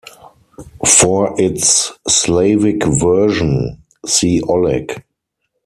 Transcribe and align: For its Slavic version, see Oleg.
For 0.83 1.39
its 1.39 1.91
Slavic 2.09 2.81
version, 2.83 3.83
see 4.03 4.41
Oleg. 4.41 5.03